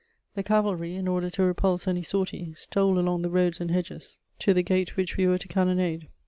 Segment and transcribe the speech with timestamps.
[0.33, 4.51] The cavalry, in order to repulse any sortie, stole along the roads and hedges to
[4.51, 6.07] the gate which we were to cannonade.